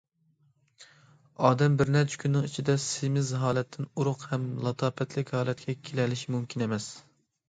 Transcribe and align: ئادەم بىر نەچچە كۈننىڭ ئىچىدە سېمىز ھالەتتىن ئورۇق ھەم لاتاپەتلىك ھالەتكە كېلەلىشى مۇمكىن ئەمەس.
ئادەم 1.49 1.73
بىر 1.81 1.91
نەچچە 1.95 2.15
كۈننىڭ 2.23 2.47
ئىچىدە 2.47 2.75
سېمىز 2.83 3.29
ھالەتتىن 3.41 3.89
ئورۇق 3.89 4.25
ھەم 4.31 4.47
لاتاپەتلىك 4.69 5.35
ھالەتكە 5.37 5.77
كېلەلىشى 5.91 6.33
مۇمكىن 6.37 6.67
ئەمەس. 6.67 6.89